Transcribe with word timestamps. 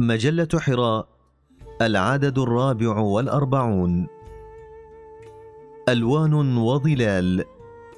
مجلة 0.00 0.48
حراء 0.58 1.08
العدد 1.82 2.38
الرابع 2.38 2.98
والأربعون. 2.98 4.06
ألوان 5.88 6.56
وظلال 6.56 7.44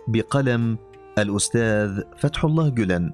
بقلم 0.09 0.79
الأستاذ 1.19 2.01
فتح 2.19 2.45
الله 2.45 2.69
جلن. 2.69 3.13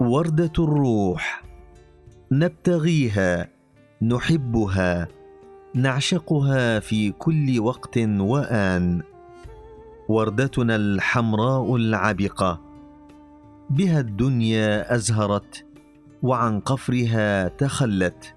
وردة 0.00 0.52
الروح 0.58 1.42
نبتغيها 2.32 3.48
نحبها. 4.02 5.08
نعشقها 5.76 6.80
في 6.80 7.12
كل 7.12 7.60
وقت 7.60 7.98
وآن. 7.98 9.02
وردتنا 10.08 10.76
الحمراء 10.76 11.76
العبقة. 11.76 12.60
بها 13.70 14.00
الدنيا 14.00 14.94
أزهرت 14.94 15.64
وعن 16.22 16.60
قفرها 16.60 17.48
تخلت. 17.48 18.34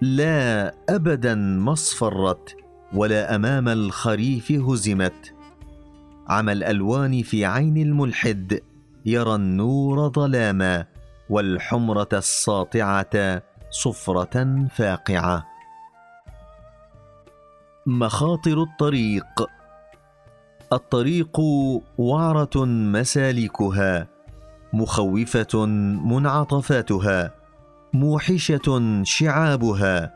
لا 0.00 0.74
أبدا 0.88 1.34
ما 1.34 1.72
اصفرت 1.72 2.56
ولا 2.94 3.34
أمام 3.34 3.68
الخريف 3.68 4.52
هزمت. 4.52 5.34
عمى 6.28 6.52
الألوان 6.52 7.22
في 7.22 7.44
عين 7.44 7.76
الملحد 7.76 8.60
يرى 9.06 9.34
النور 9.34 10.12
ظلاما 10.12 10.84
والحمرة 11.30 12.08
الساطعة 12.12 13.42
صفرة 13.70 14.66
فاقعة. 14.76 15.53
مخاطر 17.86 18.62
الطريق. 18.62 19.46
الطريق 20.72 21.40
وعره 21.98 22.64
مسالكها 22.64 24.08
مخوفة 24.72 25.66
منعطفاتها 26.04 27.34
موحشة 27.92 29.02
شعابها. 29.02 30.14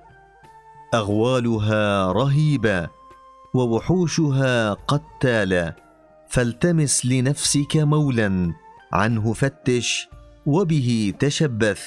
أغوالها 0.94 2.12
رهيبة 2.12 2.88
ووحوشها 3.55 4.72
قتاله 4.72 5.75
فالتمس 6.28 7.06
لنفسك 7.06 7.77
مولا 7.77 8.53
عنه 8.92 9.32
فتش 9.32 10.08
وبه 10.47 11.14
تشبث. 11.19 11.82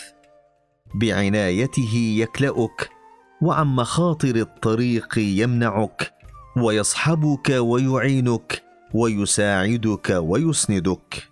بعنايته 0.95 1.95
يكلأك 1.95 3.00
وعن 3.41 3.67
مخاطر 3.67 4.35
الطريق 4.35 5.17
يمنعك 5.17 6.13
ويصحبك 6.57 7.49
ويعينك 7.49 8.63
ويساعدك 8.93 10.09
ويسندك. 10.09 11.29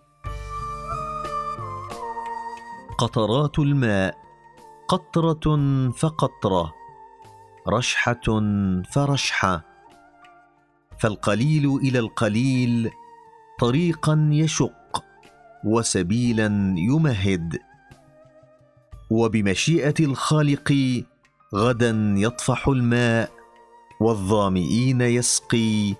قطرات 2.97 3.59
الماء 3.59 4.15
قطرة 4.87 5.57
فقطرة 5.91 6.73
رشحة 7.67 8.41
فرشحة. 8.93 9.65
فالقليل 10.99 11.75
إلى 11.75 11.99
القليل 11.99 12.91
طريقا 13.59 14.29
يشق 14.31 15.03
وسبيلا 15.63 16.75
يمهد. 16.77 17.59
وبمشيئة 19.09 19.93
الخالق 19.99 20.71
غدا 21.55 22.13
يطفح 22.17 22.67
الماء 22.67 23.31
والظامئين 23.99 25.01
يسقي 25.01 25.95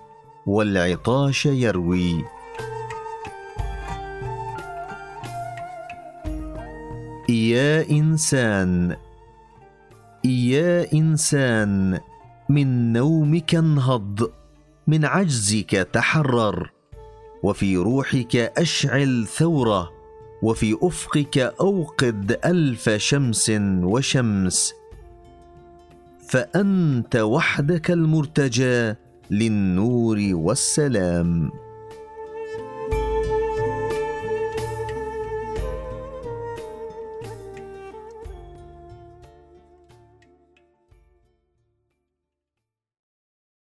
والعطاش 0.46 1.46
يروي. 1.46 2.24
يا 7.28 7.90
إنسان 7.90 8.96
يا 10.24 10.92
إنسان 10.92 12.00
من 12.48 12.92
نومك 12.92 13.54
انهض 13.54 14.30
من 14.86 15.04
عجزك 15.04 15.70
تحرر. 15.92 16.70
وفي 17.42 17.76
روحك 17.76 18.36
أشعل 18.36 19.26
ثورة 19.26 19.90
وفي 20.42 20.78
أفقك 20.82 21.38
أوقد 21.38 22.40
ألف 22.44 22.90
شمس 22.90 23.52
وشمس. 23.82 24.79
فأنت 26.30 27.16
وحدك 27.16 27.90
المرتجى 27.90 28.94
للنور 29.30 30.18
والسلام. 30.32 31.50